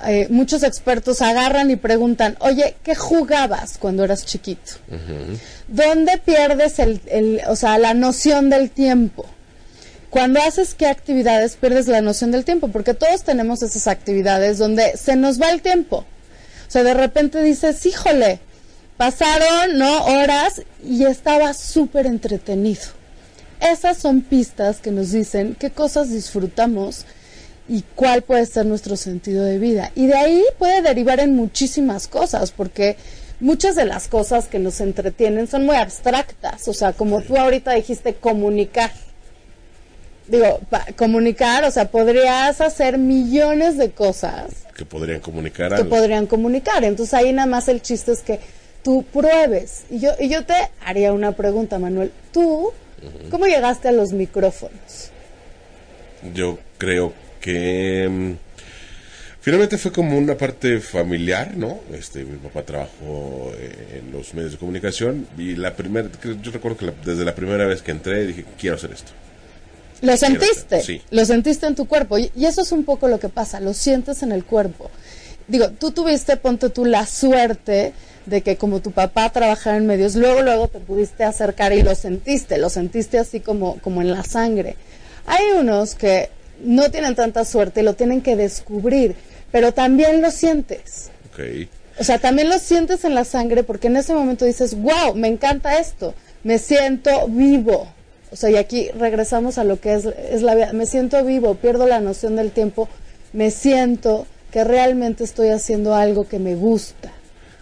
Eh, 0.04 0.26
muchos 0.28 0.62
expertos 0.62 1.22
agarran 1.22 1.70
y 1.70 1.76
preguntan, 1.76 2.36
oye, 2.40 2.76
¿qué 2.82 2.94
jugabas 2.94 3.78
cuando 3.78 4.04
eras 4.04 4.26
chiquito? 4.26 4.72
Uh 4.88 4.94
-huh. 4.94 5.38
¿Dónde 5.68 6.18
pierdes 6.18 6.78
el, 6.78 7.00
el, 7.06 7.40
o 7.48 7.56
sea, 7.56 7.78
la 7.78 7.94
noción 7.94 8.50
del 8.50 8.70
tiempo? 8.70 9.24
Cuando 10.10 10.40
haces 10.40 10.74
qué 10.74 10.86
actividades 10.86 11.56
pierdes 11.56 11.88
la 11.88 12.00
noción 12.02 12.30
del 12.30 12.44
tiempo, 12.44 12.68
porque 12.68 12.94
todos 12.94 13.22
tenemos 13.22 13.62
esas 13.62 13.86
actividades 13.86 14.58
donde 14.58 14.96
se 14.96 15.16
nos 15.16 15.40
va 15.40 15.50
el 15.50 15.62
tiempo. 15.62 16.04
O 16.68 16.70
sea, 16.70 16.82
de 16.82 16.94
repente 16.94 17.42
dices, 17.42 17.84
híjole, 17.86 18.40
pasaron, 18.96 19.78
¿no? 19.78 20.04
Horas 20.04 20.62
y 20.84 21.04
estaba 21.04 21.54
súper 21.54 22.06
entretenido. 22.06 22.82
Esas 23.60 23.98
son 23.98 24.20
pistas 24.20 24.78
que 24.78 24.90
nos 24.90 25.12
dicen 25.12 25.56
qué 25.58 25.70
cosas 25.70 26.10
disfrutamos 26.10 27.04
y 27.68 27.82
cuál 27.94 28.22
puede 28.22 28.46
ser 28.46 28.66
nuestro 28.66 28.96
sentido 28.96 29.44
de 29.44 29.58
vida. 29.58 29.90
Y 29.94 30.06
de 30.06 30.14
ahí 30.14 30.44
puede 30.58 30.82
derivar 30.82 31.20
en 31.20 31.34
muchísimas 31.34 32.06
cosas, 32.06 32.52
porque 32.52 32.96
muchas 33.40 33.74
de 33.74 33.84
las 33.84 34.08
cosas 34.08 34.46
que 34.46 34.58
nos 34.58 34.80
entretienen 34.80 35.46
son 35.48 35.66
muy 35.66 35.76
abstractas. 35.76 36.68
O 36.68 36.72
sea, 36.72 36.92
como 36.92 37.22
tú 37.22 37.36
ahorita 37.36 37.72
dijiste, 37.72 38.14
comunicar. 38.14 38.92
Digo, 40.28 40.60
comunicar, 40.96 41.64
o 41.64 41.70
sea, 41.70 41.88
podrías 41.90 42.60
hacer 42.60 42.98
millones 42.98 43.78
de 43.78 43.90
cosas. 43.90 44.66
Que 44.76 44.84
podrían 44.84 45.20
comunicar 45.20 45.74
Que 45.74 45.84
podrían 45.84 46.26
comunicar. 46.26 46.84
Entonces 46.84 47.14
ahí 47.14 47.32
nada 47.32 47.46
más 47.46 47.68
el 47.68 47.80
chiste 47.80 48.12
es 48.12 48.22
que 48.22 48.40
tú 48.82 49.04
pruebes. 49.12 49.84
Y 49.90 50.00
yo, 50.00 50.10
y 50.18 50.28
yo 50.28 50.44
te 50.44 50.54
haría 50.84 51.12
una 51.12 51.32
pregunta, 51.32 51.78
Manuel. 51.78 52.12
¿Tú 52.32 52.72
cómo 53.30 53.46
llegaste 53.46 53.88
a 53.88 53.92
los 53.92 54.12
micrófonos? 54.12 55.10
Yo 56.34 56.58
creo 56.78 57.12
que 57.46 58.08
mm, 58.10 58.32
finalmente 59.40 59.78
fue 59.78 59.92
como 59.92 60.18
una 60.18 60.36
parte 60.36 60.80
familiar, 60.80 61.56
¿no? 61.56 61.78
Este, 61.94 62.24
mi 62.24 62.38
papá 62.38 62.64
trabajó 62.64 63.52
eh, 63.56 64.00
en 64.00 64.10
los 64.10 64.34
medios 64.34 64.52
de 64.52 64.58
comunicación 64.58 65.28
y 65.38 65.54
la 65.54 65.76
primera, 65.76 66.08
yo 66.42 66.50
recuerdo 66.50 66.76
que 66.76 66.92
desde 67.04 67.24
la 67.24 67.36
primera 67.36 67.64
vez 67.64 67.82
que 67.82 67.92
entré 67.92 68.26
dije, 68.26 68.44
quiero 68.58 68.74
hacer 68.74 68.90
esto. 68.90 69.12
¿Lo 70.02 70.16
sentiste? 70.16 70.82
Sí. 70.82 71.00
Lo 71.10 71.24
sentiste 71.24 71.66
en 71.66 71.76
tu 71.76 71.86
cuerpo. 71.86 72.18
Y, 72.18 72.32
y 72.34 72.46
eso 72.46 72.62
es 72.62 72.72
un 72.72 72.84
poco 72.84 73.06
lo 73.06 73.20
que 73.20 73.28
pasa, 73.28 73.60
lo 73.60 73.72
sientes 73.74 74.24
en 74.24 74.32
el 74.32 74.44
cuerpo. 74.44 74.90
Digo, 75.46 75.70
tú 75.70 75.92
tuviste, 75.92 76.36
ponte 76.36 76.68
tú, 76.70 76.84
la 76.84 77.06
suerte 77.06 77.92
de 78.26 78.42
que 78.42 78.56
como 78.56 78.80
tu 78.80 78.90
papá 78.90 79.30
trabajaba 79.30 79.76
en 79.76 79.86
medios, 79.86 80.16
luego, 80.16 80.42
luego 80.42 80.66
te 80.66 80.80
pudiste 80.80 81.22
acercar 81.22 81.72
y 81.72 81.82
lo 81.82 81.94
sentiste, 81.94 82.58
lo 82.58 82.70
sentiste 82.70 83.20
así 83.20 83.38
como, 83.38 83.78
como 83.78 84.02
en 84.02 84.10
la 84.10 84.24
sangre. 84.24 84.74
Hay 85.26 85.44
unos 85.56 85.94
que 85.94 86.30
no 86.64 86.90
tienen 86.90 87.14
tanta 87.14 87.44
suerte 87.44 87.82
lo 87.82 87.94
tienen 87.94 88.20
que 88.22 88.36
descubrir, 88.36 89.14
pero 89.52 89.72
también 89.72 90.22
lo 90.22 90.30
sientes. 90.30 91.10
O 91.98 92.04
sea, 92.04 92.18
también 92.18 92.48
lo 92.48 92.58
sientes 92.58 93.04
en 93.04 93.14
la 93.14 93.24
sangre 93.24 93.62
porque 93.62 93.86
en 93.88 93.96
ese 93.96 94.14
momento 94.14 94.44
dices, 94.44 94.74
wow, 94.80 95.14
me 95.14 95.28
encanta 95.28 95.78
esto, 95.78 96.14
me 96.44 96.58
siento 96.58 97.26
vivo. 97.28 97.88
O 98.30 98.36
sea, 98.36 98.50
y 98.50 98.56
aquí 98.56 98.88
regresamos 98.98 99.56
a 99.58 99.64
lo 99.64 99.80
que 99.80 99.94
es, 99.94 100.04
es 100.04 100.42
la 100.42 100.54
vida, 100.54 100.72
me 100.72 100.84
siento 100.86 101.24
vivo, 101.24 101.54
pierdo 101.54 101.86
la 101.86 102.00
noción 102.00 102.36
del 102.36 102.50
tiempo, 102.50 102.88
me 103.32 103.50
siento 103.50 104.26
que 104.50 104.64
realmente 104.64 105.24
estoy 105.24 105.48
haciendo 105.50 105.94
algo 105.94 106.28
que 106.28 106.38
me 106.38 106.54
gusta. 106.54 107.12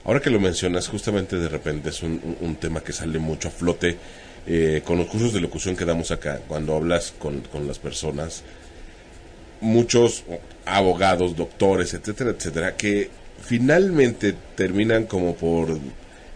Ahora 0.05 0.21
que 0.21 0.31
lo 0.31 0.41
mencionas, 0.41 0.89
justamente 0.89 1.37
de 1.37 1.49
repente 1.49 1.91
es 1.91 2.03
un, 2.03 2.13
un- 2.13 2.37
un 2.49 2.57
tema 2.57 2.83
que 2.83 2.93
sale 2.93 3.19
mucho 3.19 3.49
a 3.49 3.51
flote 3.51 3.97
eh, 4.47 4.83
con 4.85 4.99
los 4.99 5.07
cursos 5.07 5.33
de 5.33 5.41
locución 5.41 5.77
que 5.77 5.85
damos 5.85 6.11
acá, 6.11 6.41
cuando 6.47 6.75
hablas 6.77 7.13
con, 7.19 7.41
con 7.43 7.67
las 7.67 7.79
personas, 7.79 8.43
muchos 9.65 10.25
abogados, 10.65 11.37
doctores, 11.37 11.95
etcétera, 11.95 12.31
etcétera, 12.31 12.77
que 12.77 13.11
finalmente 13.43 14.35
terminan 14.55 15.05
como 15.05 15.35
por 15.35 15.79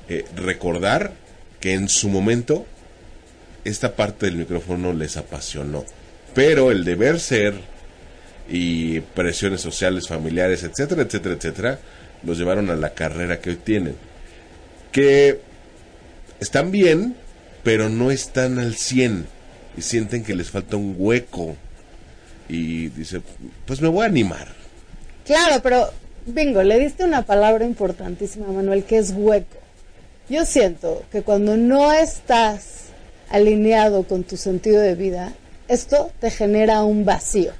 eh, 0.09 0.25
recordar 0.35 1.13
que 1.61 1.75
en 1.75 1.89
su 1.89 2.09
momento 2.09 2.67
esta 3.65 3.95
parte 3.95 4.27
del 4.27 4.37
micrófono 4.37 4.93
les 4.93 5.17
apasionó, 5.17 5.85
pero 6.35 6.71
el 6.71 6.85
deber 6.85 7.21
ser 7.21 7.55
y 8.49 9.01
presiones 9.01 9.61
sociales, 9.61 10.09
familiares, 10.09 10.63
etcétera, 10.63 11.03
etcétera, 11.03 11.35
etcétera, 11.35 11.79
los 12.23 12.39
llevaron 12.39 12.71
a 12.71 12.77
la 12.77 12.95
carrera 12.95 13.41
que 13.41 13.51
hoy 13.51 13.57
tienen. 13.57 13.95
Que 14.91 15.41
están 16.41 16.71
bien, 16.71 17.15
pero 17.63 17.89
no 17.91 18.11
están 18.11 18.59
al 18.59 18.75
100 18.75 19.27
y 19.77 19.83
sienten 19.83 20.25
que 20.25 20.35
les 20.35 20.51
falta 20.51 20.77
un 20.77 20.95
hueco. 20.97 21.57
Y 22.49 22.89
dice, 22.89 23.21
pues 23.67 23.81
me 23.81 23.89
voy 23.89 24.05
a 24.05 24.07
animar. 24.07 24.49
Claro, 25.25 25.61
pero 25.63 25.91
bingo, 26.27 26.63
le 26.63 26.79
diste 26.79 27.05
una 27.05 27.23
palabra 27.23 27.65
importantísima, 27.65 28.47
Manuel, 28.49 28.85
que 28.85 28.99
es 28.99 29.13
hueco. 29.15 29.59
Yo 30.29 30.45
siento 30.45 31.03
que 31.11 31.23
cuando 31.23 31.57
no 31.57 31.93
estás 31.93 32.87
alineado 33.31 34.05
con 34.05 34.25
tu 34.25 34.37
sentido 34.37 34.81
de 34.81 34.95
vida, 34.95 35.33
esto 35.69 36.11
te 36.21 36.31
genera 36.31 36.83
un 36.83 37.05
vacío. 37.05 37.53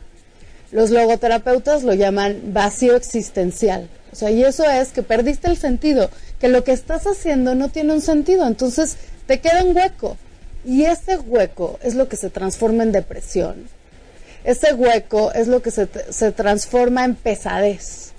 Los 0.71 0.91
logoterapeutas 0.91 1.83
lo 1.83 1.95
llaman 1.95 2.53
vacío 2.53 2.97
existencial. 2.97 3.89
O 4.13 4.17
sea, 4.17 4.31
y 4.31 4.43
eso 4.43 4.65
es 4.65 4.89
que 4.89 5.03
perdiste 5.03 5.49
el 5.49 5.57
sentido, 5.57 6.11
que 6.41 6.49
lo 6.49 6.65
que 6.65 6.73
estás 6.73 7.07
haciendo 7.07 7.55
no 7.55 7.69
tiene 7.69 7.93
un 7.93 8.01
sentido, 8.01 8.47
entonces 8.47 8.97
te 9.27 9.41
queda 9.41 9.65
un 9.65 9.77
hueco. 9.77 10.17
Y 10.65 10.85
ese 10.85 11.19
hueco 11.19 11.79
es 11.83 11.95
lo 11.95 12.09
que 12.09 12.17
se 12.17 12.31
transforma 12.31 12.83
en 12.83 12.93
depresión. 12.93 13.69
Ese 14.49 14.73
hueco 14.73 15.31
es 15.35 15.47
lo 15.47 15.61
que 15.61 15.71
se, 15.71 15.87
se 16.09 16.33
transforma 16.33 17.05
en 17.05 17.17
pesadez. 17.17 18.13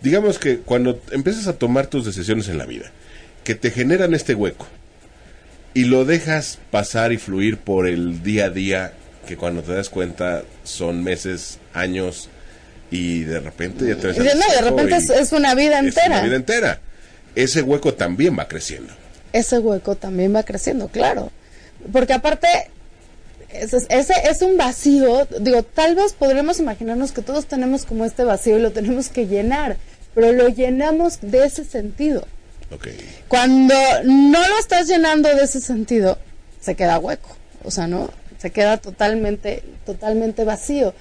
Digamos 0.00 0.38
que 0.38 0.58
cuando 0.58 1.02
empiezas 1.10 1.48
a 1.48 1.54
tomar 1.54 1.88
tus 1.88 2.06
decisiones 2.06 2.48
en 2.48 2.56
la 2.56 2.66
vida, 2.66 2.92
que 3.42 3.56
te 3.56 3.72
generan 3.72 4.14
este 4.14 4.36
hueco, 4.36 4.68
y 5.74 5.86
lo 5.86 6.04
dejas 6.04 6.60
pasar 6.70 7.10
y 7.10 7.18
fluir 7.18 7.58
por 7.58 7.88
el 7.88 8.22
día 8.22 8.44
a 8.44 8.50
día, 8.50 8.92
que 9.26 9.36
cuando 9.36 9.62
te 9.62 9.74
das 9.74 9.88
cuenta 9.88 10.44
son 10.62 11.02
meses, 11.02 11.58
años, 11.74 12.28
y 12.92 13.24
de 13.24 13.40
repente 13.40 13.84
ya 13.88 13.96
te 13.96 14.06
ves 14.06 14.18
no, 14.18 14.24
de 14.54 14.60
repente 14.60 14.94
es, 14.94 15.10
es 15.10 15.32
una 15.32 15.56
vida 15.56 15.80
es 15.80 15.86
entera. 15.86 16.06
una 16.18 16.22
vida 16.22 16.36
entera. 16.36 16.80
Ese 17.34 17.60
hueco 17.60 17.92
también 17.92 18.38
va 18.38 18.46
creciendo. 18.46 18.92
Ese 19.32 19.58
hueco 19.58 19.96
también 19.96 20.32
va 20.32 20.44
creciendo, 20.44 20.86
claro. 20.86 21.32
Porque 21.90 22.12
aparte, 22.12 22.70
ese, 23.52 23.78
ese 23.88 24.14
es 24.30 24.42
un 24.42 24.56
vacío. 24.56 25.26
Digo, 25.40 25.62
tal 25.62 25.94
vez 25.94 26.12
podríamos 26.12 26.58
imaginarnos 26.60 27.12
que 27.12 27.22
todos 27.22 27.46
tenemos 27.46 27.84
como 27.84 28.04
este 28.04 28.24
vacío 28.24 28.58
y 28.58 28.62
lo 28.62 28.72
tenemos 28.72 29.08
que 29.08 29.26
llenar, 29.26 29.76
pero 30.14 30.32
lo 30.32 30.48
llenamos 30.48 31.18
de 31.20 31.44
ese 31.44 31.64
sentido. 31.64 32.26
Cuando 33.28 33.74
no 34.04 34.48
lo 34.48 34.58
estás 34.58 34.88
llenando 34.88 35.28
de 35.28 35.44
ese 35.44 35.60
sentido, 35.60 36.18
se 36.60 36.74
queda 36.74 36.98
hueco. 36.98 37.36
O 37.64 37.70
sea, 37.70 37.86
¿no? 37.86 38.10
Se 38.38 38.50
queda 38.50 38.78
totalmente, 38.78 39.62
totalmente 39.84 40.44
vacío. 40.44 40.94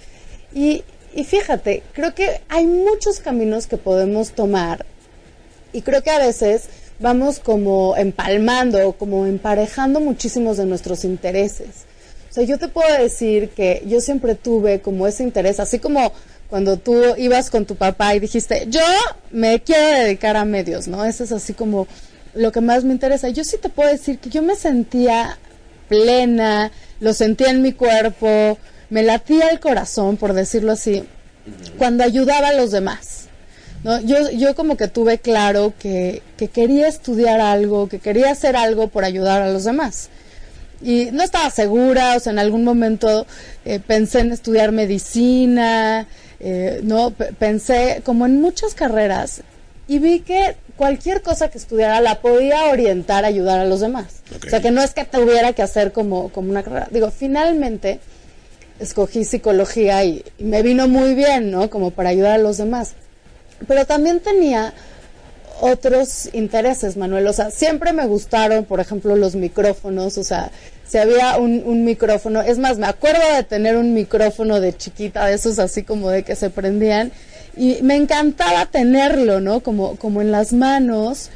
Y, 0.53 0.84
y 1.13 1.24
fíjate, 1.24 1.84
creo 1.93 2.13
que 2.13 2.41
hay 2.50 2.65
muchos 2.65 3.20
caminos 3.20 3.67
que 3.67 3.77
podemos 3.77 4.31
tomar 4.31 4.86
y 5.74 5.81
creo 5.81 6.03
que 6.03 6.12
a 6.12 6.20
veces 6.20 6.65
vamos 7.00 7.39
como 7.39 7.96
empalmando, 7.98 8.93
como 8.93 9.25
emparejando 9.25 10.00
muchísimos 10.00 10.58
de 10.58 10.65
nuestros 10.65 11.03
intereses. 11.03 11.86
O 12.32 12.34
sea, 12.34 12.46
yo 12.46 12.58
te 12.58 12.70
puedo 12.70 12.98
decir 12.98 13.50
que 13.50 13.84
yo 13.86 14.00
siempre 14.00 14.36
tuve 14.36 14.80
como 14.80 15.06
ese 15.06 15.22
interés, 15.22 15.60
así 15.60 15.80
como 15.80 16.14
cuando 16.50 16.78
tú 16.78 16.96
ibas 17.18 17.50
con 17.50 17.66
tu 17.66 17.76
papá 17.76 18.16
y 18.16 18.22
dijiste, 18.22 18.68
yo 18.70 18.80
me 19.32 19.62
quiero 19.62 19.86
dedicar 20.00 20.38
a 20.38 20.46
medios, 20.46 20.88
¿no? 20.88 21.04
Eso 21.04 21.26
es 21.26 21.34
así 21.34 21.54
como 21.54 21.88
lo 22.34 22.54
que 22.54 22.62
más 22.62 22.86
me 22.86 22.94
interesa. 22.94 23.28
Yo 23.28 23.44
sí 23.44 23.58
te 23.58 23.68
puedo 23.68 23.90
decir 23.90 24.18
que 24.18 24.30
yo 24.30 24.42
me 24.42 24.56
sentía 24.56 25.38
plena, 25.90 26.72
lo 27.02 27.14
sentía 27.14 27.50
en 27.50 27.62
mi 27.62 27.74
cuerpo, 27.74 28.58
me 28.90 29.04
latía 29.04 29.50
el 29.50 29.60
corazón, 29.60 30.16
por 30.16 30.32
decirlo 30.32 30.72
así, 30.72 31.04
cuando 31.78 32.06
ayudaba 32.06 32.50
a 32.50 32.54
los 32.54 32.72
demás. 32.72 33.26
¿no? 33.84 34.00
Yo, 34.00 34.32
yo 34.32 34.56
como 34.56 34.78
que 34.78 34.88
tuve 34.88 35.18
claro 35.18 35.74
que, 35.78 36.22
que 36.38 36.48
quería 36.48 36.88
estudiar 36.88 37.42
algo, 37.42 37.90
que 37.90 38.00
quería 38.00 38.32
hacer 38.32 38.56
algo 38.56 38.88
por 38.88 39.04
ayudar 39.04 39.42
a 39.42 39.52
los 39.52 39.66
demás. 39.66 40.10
Y 40.84 41.10
no 41.12 41.24
estaba 41.24 41.50
segura, 41.50 42.16
o 42.16 42.20
sea, 42.20 42.32
en 42.34 42.40
algún 42.40 42.64
momento 42.64 43.26
eh, 43.66 43.80
pensé 43.80 44.20
en 44.20 44.32
estudiar 44.32 44.72
medicina, 44.72 46.08
eh, 46.40 46.82
no, 46.84 47.12
P- 47.12 47.34
pensé 47.34 48.02
como 48.04 48.26
en 48.26 48.42
muchas 48.42 48.74
carreras 48.74 49.42
y 49.88 50.00
vi 50.00 50.22
que 50.22 50.56
cualquier 50.78 51.22
cosa 51.22 51.50
que 51.50 51.58
estudiara 51.60 52.02
la 52.02 52.22
podía 52.22 52.66
orientar 52.66 53.26
ayudar 53.26 53.60
a 53.60 53.66
los 53.66 53.80
demás. 53.82 54.22
O 54.46 54.50
sea, 54.50 54.60
que 54.62 54.72
no 54.72 54.82
es 54.82 54.94
que 54.94 55.06
tuviera 55.06 55.54
que 55.54 55.62
hacer 55.62 55.92
como, 55.92 56.30
como 56.30 56.50
una 56.50 56.64
carrera. 56.64 56.88
Digo, 56.90 57.12
finalmente 57.12 58.00
escogí 58.80 59.24
psicología 59.26 60.04
y, 60.04 60.24
y 60.40 60.44
me 60.46 60.64
vino 60.64 60.88
muy 60.88 61.14
bien, 61.14 61.52
¿no? 61.52 61.70
Como 61.70 61.92
para 61.92 62.10
ayudar 62.10 62.32
a 62.34 62.38
los 62.40 62.58
demás. 62.58 62.94
Pero 63.68 63.86
también 63.86 64.20
tenía 64.22 64.74
otros 65.62 66.30
intereses, 66.34 66.98
Manuel. 66.98 67.27
O 67.27 67.34
sea, 67.34 67.51
siempre 67.51 67.94
me 67.94 68.06
gustaron, 68.06 68.65
por 68.65 68.80
ejemplo, 68.80 69.15
los 69.15 69.36
micrófonos. 69.36 70.18
O 70.18 70.24
sea, 70.24 70.51
si 70.88 70.98
había 70.98 71.38
un, 71.38 71.63
un 71.65 71.86
micrófono, 71.86 72.41
es 72.41 72.58
más, 72.58 72.77
me 72.77 72.88
acuerdo 72.88 73.22
de 73.36 73.44
tener 73.44 73.77
un 73.77 73.94
micrófono 73.94 74.60
de 74.60 74.75
chiquita, 74.75 75.25
de 75.25 75.36
esos 75.36 75.60
así 75.60 75.84
como 75.84 76.10
de 76.10 76.24
que 76.24 76.36
se 76.36 76.50
prendían. 76.50 77.12
Y 77.56 77.80
me 77.84 77.96
encantaba 77.96 78.65
tenerlo, 78.65 79.39
¿no? 79.39 79.62
Como, 79.62 79.96
como 79.96 80.22
en 80.22 80.32
las 80.32 80.51
manos. 80.51 81.30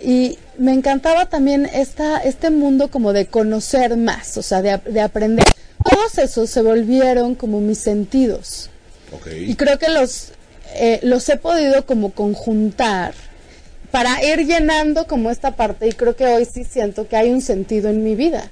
Y 0.00 0.38
me 0.56 0.72
encantaba 0.72 1.26
también 1.26 1.66
esta, 1.66 2.18
este 2.18 2.50
mundo 2.50 2.90
como 2.90 3.12
de 3.12 3.26
conocer 3.26 3.96
más, 3.96 4.36
o 4.36 4.42
sea, 4.42 4.62
de, 4.62 4.78
de 4.78 5.00
aprender. 5.00 5.44
Todos 5.82 6.18
esos 6.18 6.50
se 6.50 6.62
volvieron 6.62 7.34
como 7.34 7.60
mis 7.60 7.78
sentidos. 7.78 8.70
Ok. 9.12 9.28
Y 9.46 9.54
creo 9.56 9.78
que 9.78 9.88
los, 9.88 10.32
eh, 10.74 11.00
los 11.02 11.28
he 11.28 11.36
podido 11.36 11.86
como 11.86 12.12
conjuntar 12.12 13.14
para 13.94 14.24
ir 14.24 14.44
llenando 14.44 15.06
como 15.06 15.30
esta 15.30 15.52
parte 15.54 15.86
y 15.86 15.92
creo 15.92 16.16
que 16.16 16.26
hoy 16.26 16.46
sí 16.46 16.64
siento 16.64 17.06
que 17.06 17.16
hay 17.16 17.30
un 17.30 17.40
sentido 17.40 17.90
en 17.90 18.02
mi 18.02 18.16
vida. 18.16 18.50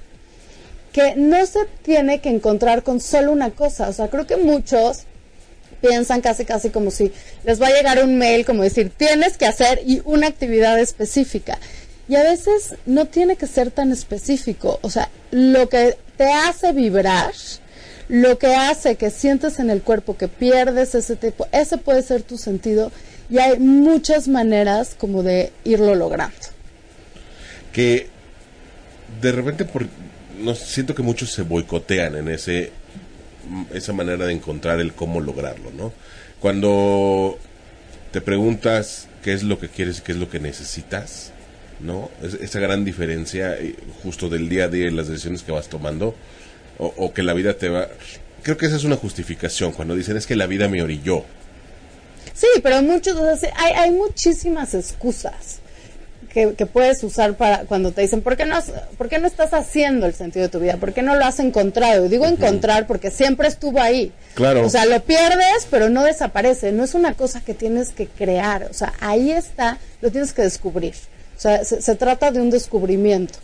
Que 0.93 1.15
no 1.17 1.45
se 1.45 1.65
tiene 1.81 2.21
que 2.21 2.29
encontrar 2.29 2.81
con 2.81 3.01
solo 3.01 3.33
una 3.33 3.49
cosa. 3.49 3.89
O 3.89 3.93
sea, 3.93 4.07
creo 4.07 4.25
que 4.25 4.37
muchos 4.37 4.99
piensan 5.81 6.21
casi 6.21 6.45
casi 6.45 6.69
como 6.69 6.91
si 6.91 7.11
les 7.43 7.61
va 7.61 7.67
a 7.67 7.71
llegar 7.71 8.01
un 8.01 8.17
mail 8.17 8.45
como 8.45 8.63
decir 8.63 8.89
tienes 8.95 9.35
que 9.35 9.45
hacer 9.45 9.81
y 9.85 10.01
una 10.05 10.27
actividad 10.27 10.79
específica 10.79 11.57
y 12.07 12.15
a 12.15 12.23
veces 12.23 12.75
no 12.85 13.07
tiene 13.07 13.35
que 13.35 13.47
ser 13.47 13.69
tan 13.69 13.91
específico 13.91 14.79
o 14.81 14.89
sea 14.89 15.09
lo 15.31 15.67
que 15.67 15.97
te 16.15 16.31
hace 16.31 16.71
vibrar 16.71 17.33
lo 18.09 18.37
que 18.37 18.55
hace 18.55 18.95
que 18.95 19.09
sientes 19.09 19.59
en 19.59 19.69
el 19.69 19.81
cuerpo 19.81 20.17
que 20.17 20.27
pierdes 20.27 20.95
ese 20.95 21.15
tipo 21.15 21.47
ese 21.51 21.77
puede 21.77 22.01
ser 22.01 22.21
tu 22.21 22.37
sentido 22.37 22.91
y 23.29 23.37
hay 23.37 23.59
muchas 23.59 24.27
maneras 24.27 24.95
como 24.97 25.23
de 25.23 25.51
irlo 25.63 25.95
logrando 25.95 26.35
que 27.71 28.07
de 29.21 29.31
repente 29.31 29.65
por, 29.65 29.87
no, 30.39 30.55
siento 30.55 30.95
que 30.95 31.03
muchos 31.03 31.31
se 31.31 31.43
boicotean 31.43 32.15
en 32.15 32.27
ese 32.29 32.71
esa 33.73 33.93
manera 33.93 34.25
de 34.25 34.33
encontrar 34.33 34.79
el 34.79 34.93
cómo 34.93 35.19
lograrlo, 35.19 35.71
¿no? 35.71 35.91
Cuando 36.39 37.37
te 38.11 38.21
preguntas 38.21 39.07
qué 39.23 39.33
es 39.33 39.43
lo 39.43 39.59
que 39.59 39.69
quieres 39.69 39.99
y 39.99 40.01
qué 40.01 40.13
es 40.13 40.17
lo 40.17 40.29
que 40.29 40.39
necesitas, 40.39 41.31
¿no? 41.79 42.09
esa 42.21 42.59
gran 42.59 42.85
diferencia 42.85 43.57
eh, 43.57 43.75
justo 44.01 44.29
del 44.29 44.47
día 44.49 44.65
a 44.65 44.67
día 44.67 44.87
y 44.87 44.91
las 44.91 45.07
decisiones 45.07 45.43
que 45.43 45.51
vas 45.51 45.67
tomando, 45.67 46.15
o, 46.77 47.13
que 47.13 47.23
la 47.23 47.33
vida 47.33 47.55
te 47.55 47.69
va... 47.69 47.87
Creo 48.41 48.57
que 48.57 48.65
esa 48.65 48.75
es 48.75 48.83
una 48.83 48.97
justificación 48.97 49.71
cuando 49.71 49.95
dicen 49.95 50.17
es 50.17 50.27
que 50.27 50.35
la 50.35 50.47
vida 50.47 50.67
me 50.67 50.81
orilló. 50.81 51.23
Sí, 52.33 52.47
pero 52.61 52.81
muchos, 52.81 53.17
hay, 53.55 53.73
hay 53.73 53.91
muchísimas 53.91 54.73
excusas 54.73 55.61
que, 56.33 56.65
puedes 56.65 57.03
usar 57.03 57.35
para 57.35 57.59
cuando 57.65 57.91
te 57.91 58.01
dicen, 58.01 58.21
¿por 58.21 58.35
qué, 58.35 58.45
no, 58.45 58.57
¿por 58.97 59.07
qué 59.07 59.19
no 59.19 59.27
estás 59.27 59.53
haciendo 59.53 60.07
el 60.07 60.15
sentido 60.15 60.43
de 60.43 60.49
tu 60.49 60.59
vida? 60.59 60.77
¿Por 60.77 60.91
qué 60.91 61.03
no 61.03 61.15
lo 61.15 61.23
has 61.23 61.39
encontrado? 61.39 62.05
Y 62.05 62.09
digo 62.09 62.25
encontrar 62.25 62.87
porque 62.87 63.11
siempre 63.11 63.47
estuvo 63.47 63.79
ahí. 63.79 64.11
Claro. 64.33 64.65
O 64.65 64.69
sea, 64.69 64.85
lo 64.85 64.99
pierdes, 65.03 65.67
pero 65.69 65.89
no 65.89 66.03
desaparece. 66.03 66.71
No 66.71 66.83
es 66.83 66.95
una 66.95 67.13
cosa 67.13 67.41
que 67.41 67.53
tienes 67.53 67.91
que 67.91 68.07
crear. 68.07 68.67
O 68.69 68.73
sea, 68.73 68.93
ahí 68.99 69.31
está, 69.31 69.77
lo 70.01 70.09
tienes 70.09 70.33
que 70.33 70.41
descubrir. 70.41 70.95
O 71.37 71.39
sea, 71.39 71.63
se, 71.63 71.95
trata 71.95 72.31
de 72.31 72.41
un 72.41 72.49
descubrimiento. 72.49 73.37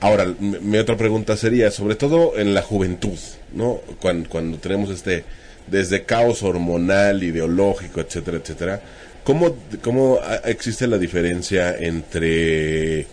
Ahora, 0.00 0.26
mi, 0.38 0.78
otra 0.78 0.96
pregunta 0.96 1.36
sería, 1.36 1.70
sobre 1.70 1.94
todo 1.94 2.38
en 2.38 2.54
la 2.54 2.62
juventud, 2.62 3.18
¿no? 3.52 3.80
Cuando, 4.00 4.28
cuando 4.28 4.58
tenemos 4.58 4.90
este, 4.90 5.24
desde 5.66 6.04
caos 6.04 6.42
hormonal, 6.42 7.22
ideológico, 7.22 8.00
etcétera, 8.00 8.38
etcétera 8.38 8.82
¿Cómo, 9.24 9.56
¿Cómo 9.82 10.18
existe 10.44 10.86
la 10.86 10.98
diferencia 10.98 11.76
entre 11.76 13.06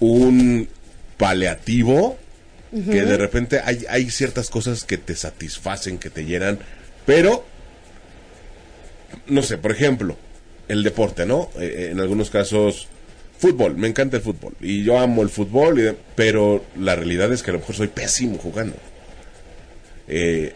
un 0.00 0.68
paliativo, 1.16 2.18
que 2.72 3.02
de 3.02 3.16
repente 3.16 3.60
hay, 3.64 3.84
hay 3.88 4.10
ciertas 4.10 4.50
cosas 4.50 4.84
que 4.84 4.98
te 4.98 5.14
satisfacen, 5.14 5.98
que 5.98 6.10
te 6.10 6.24
llenan, 6.24 6.58
pero, 7.06 7.44
no 9.28 9.42
sé, 9.42 9.58
por 9.58 9.70
ejemplo, 9.70 10.16
el 10.68 10.82
deporte, 10.82 11.24
¿no? 11.24 11.50
Eh, 11.58 11.74
eh, 11.76 11.88
en 11.92 12.00
algunos 12.00 12.28
casos, 12.30 12.88
fútbol, 13.38 13.76
me 13.76 13.88
encanta 13.88 14.16
el 14.16 14.22
fútbol, 14.22 14.54
y 14.60 14.84
yo 14.84 14.98
amo 14.98 15.22
el 15.22 15.28
fútbol, 15.28 15.96
pero 16.14 16.64
la 16.78 16.96
realidad 16.96 17.32
es 17.32 17.42
que 17.42 17.50
a 17.50 17.54
lo 17.54 17.60
mejor 17.60 17.76
soy 17.76 17.88
pésimo 17.88 18.38
jugando. 18.38 18.76
Eh, 20.08 20.54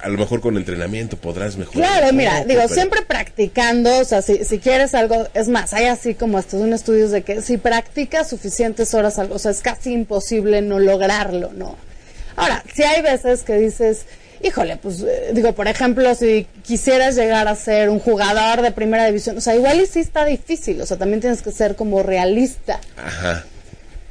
a 0.00 0.08
lo 0.08 0.18
mejor 0.18 0.40
con 0.40 0.56
entrenamiento 0.56 1.16
podrás 1.16 1.56
mejorar. 1.56 1.88
Claro, 1.88 2.12
mira, 2.12 2.44
digo, 2.44 2.68
siempre 2.68 3.02
practicando, 3.02 3.98
o 3.98 4.04
sea, 4.04 4.22
si, 4.22 4.44
si 4.44 4.58
quieres 4.58 4.94
algo, 4.94 5.26
es 5.34 5.48
más, 5.48 5.72
hay 5.72 5.86
así 5.86 6.14
como 6.14 6.38
estos 6.38 6.60
un 6.60 6.72
estudios 6.72 7.10
de 7.10 7.22
que 7.22 7.42
si 7.42 7.56
practicas 7.56 8.28
suficientes 8.28 8.94
horas 8.94 9.18
algo, 9.18 9.34
o 9.34 9.38
sea, 9.38 9.50
es 9.50 9.62
casi 9.62 9.92
imposible 9.92 10.62
no 10.62 10.78
lograrlo, 10.78 11.52
¿no? 11.52 11.76
Ahora, 12.36 12.62
si 12.72 12.82
hay 12.82 13.02
veces 13.02 13.42
que 13.42 13.54
dices, 13.54 14.04
híjole, 14.42 14.76
pues 14.76 15.00
eh, 15.00 15.30
digo, 15.32 15.52
por 15.52 15.68
ejemplo, 15.68 16.14
si 16.14 16.46
quisieras 16.62 17.16
llegar 17.16 17.48
a 17.48 17.54
ser 17.54 17.88
un 17.90 17.98
jugador 17.98 18.62
de 18.62 18.70
primera 18.70 19.06
división, 19.06 19.38
o 19.38 19.40
sea, 19.40 19.54
igual 19.54 19.80
y 19.80 19.86
sí 19.86 20.00
está 20.00 20.24
difícil, 20.24 20.80
o 20.80 20.86
sea, 20.86 20.96
también 20.96 21.20
tienes 21.20 21.42
que 21.42 21.52
ser 21.52 21.76
como 21.76 22.02
realista. 22.02 22.80
Ajá. 22.96 23.44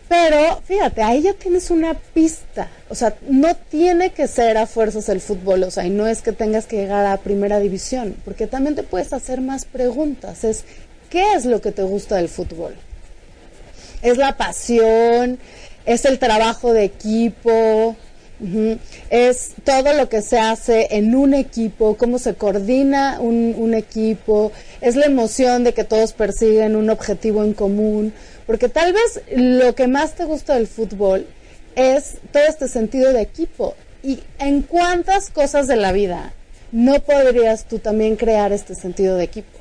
Pero 0.08 0.62
fíjate, 0.66 1.02
ahí 1.02 1.24
ya 1.24 1.34
tienes 1.34 1.72
una 1.72 1.96
pista. 1.96 2.70
O 2.90 2.96
sea, 2.96 3.16
no 3.28 3.56
tiene 3.56 4.12
que 4.12 4.28
ser 4.28 4.58
a 4.58 4.68
fuerzas 4.68 5.10
el 5.10 5.20
fútbol. 5.20 5.64
O 5.64 5.72
sea, 5.72 5.86
y 5.86 5.90
no 5.90 6.08
es 6.08 6.22
que 6.22 6.32
tengas 6.32 6.68
que 6.68 6.78
llegar 6.78 7.06
a 7.06 7.18
primera 7.18 7.60
división. 7.60 8.16
Porque 8.24 8.48
también 8.48 8.76
te 8.76 8.84
puedes 8.84 9.14
hacer 9.14 9.42
más 9.42 9.66
preguntas. 9.66 10.44
Es, 10.44 10.64
¿qué 11.10 11.34
es 11.34 11.46
lo 11.46 11.60
que 11.60 11.72
te 11.72 11.84
gusta 11.84 12.18
del 12.18 12.30
fútbol? 12.30 12.76
¿Es 14.02 14.18
la 14.18 14.38
pasión? 14.38 15.40
¿Es 15.86 16.06
el 16.06 16.20
trabajo 16.20 16.72
de 16.72 16.84
equipo? 16.84 17.96
Es 19.10 19.52
todo 19.64 19.94
lo 19.94 20.10
que 20.10 20.22
se 20.22 20.40
hace 20.40 20.88
en 20.92 21.16
un 21.16 21.34
equipo, 21.34 21.96
cómo 21.98 22.20
se 22.20 22.36
coordina 22.36 23.20
un, 23.20 23.56
un 23.58 23.74
equipo, 23.74 24.52
es 24.82 24.96
la 24.96 25.06
emoción 25.06 25.64
de 25.64 25.74
que 25.74 25.84
todos 25.84 26.14
persiguen 26.14 26.76
un 26.76 26.90
objetivo 26.90 27.44
en 27.44 27.54
común. 27.54 28.14
Porque 28.46 28.70
tal 28.70 28.94
vez 28.94 29.22
lo 29.36 29.74
que 29.74 29.88
más 29.88 30.14
te 30.14 30.26
gusta 30.26 30.56
del 30.56 30.68
fútbol 30.68 31.26
es 31.76 32.18
todo 32.32 32.44
este 32.44 32.68
sentido 32.68 33.14
de 33.14 33.22
equipo. 33.22 33.76
¿Y 34.04 34.22
en 34.38 34.62
cuántas 34.62 35.30
cosas 35.32 35.68
de 35.68 35.76
la 35.76 35.92
vida 35.92 36.34
no 36.72 37.00
podrías 37.02 37.66
tú 37.66 37.80
también 37.80 38.16
crear 38.16 38.52
este 38.52 38.76
sentido 38.76 39.18
de 39.18 39.24
equipo? 39.24 39.58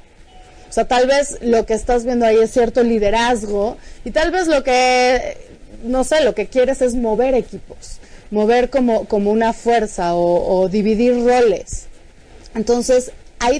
O 0.69 0.73
sea, 0.75 0.87
tal 0.87 1.07
vez 1.07 1.39
lo 1.41 1.65
que 1.67 1.75
estás 1.75 2.05
viendo 2.05 2.27
ahí 2.27 2.37
es 2.39 2.51
cierto 2.51 2.83
liderazgo 2.83 3.77
y 4.05 4.11
tal 4.11 4.33
vez 4.33 4.49
lo 4.49 4.65
que, 4.65 5.37
no 5.85 6.03
sé, 6.03 6.23
lo 6.25 6.35
que 6.35 6.49
quieres 6.49 6.83
es 6.83 6.95
mover 6.95 7.35
equipos, 7.35 8.01
mover 8.31 8.71
como, 8.71 9.07
como 9.07 9.31
una 9.31 9.53
fuerza 9.53 10.15
o, 10.15 10.63
o 10.63 10.69
dividir 10.69 11.15
roles. 11.25 11.87
Entonces, 12.55 13.13
ahí 13.39 13.59